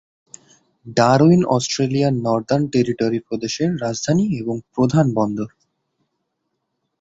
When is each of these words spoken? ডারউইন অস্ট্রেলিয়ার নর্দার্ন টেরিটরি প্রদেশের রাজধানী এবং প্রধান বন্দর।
ডারউইন 0.97 1.41
অস্ট্রেলিয়ার 1.47 2.13
নর্দার্ন 2.25 2.63
টেরিটরি 2.67 3.19
প্রদেশের 3.19 3.69
রাজধানী 3.81 4.25
এবং 4.39 4.55
প্রধান 4.73 5.05
বন্দর। 5.13 5.49